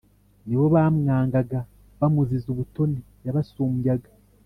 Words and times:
ni 0.47 0.55
bo 0.59 0.65
bamwangaga, 0.73 1.59
bamuziza 1.99 2.47
ubutoni 2.49 2.99
yabasumbyaga 3.25 4.09